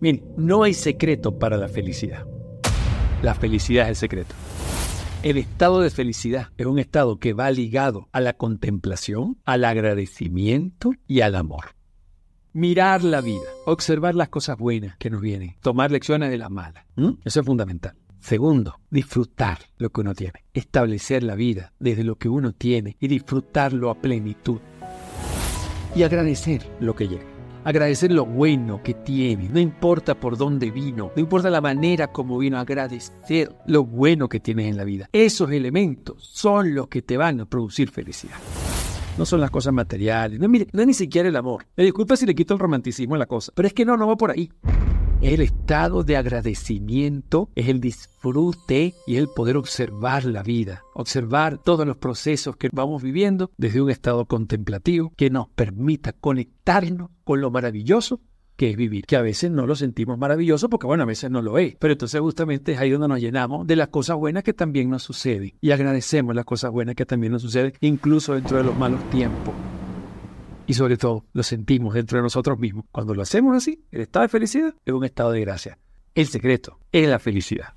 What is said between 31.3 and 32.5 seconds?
la manera como